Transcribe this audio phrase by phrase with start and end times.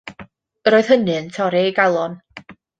[0.71, 2.19] Yr oedd hynny yn torri ei galon.